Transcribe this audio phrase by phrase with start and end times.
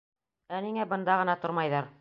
[0.59, 1.89] —Ә ниңә бында ғына тормайҙар?